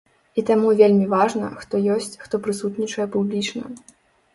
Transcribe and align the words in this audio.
І 0.41 0.43
таму 0.49 0.71
вельмі 0.79 1.05
важна, 1.13 1.51
хто 1.61 1.85
ёсць, 1.99 2.19
хто 2.25 2.43
прысутнічае 2.49 3.11
публічна. 3.19 3.77